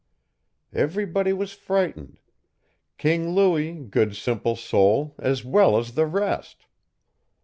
[0.73, 2.19] Everybody was frightened
[2.97, 5.13] King Louis, good simple soul!
[5.19, 6.65] as well as the rest.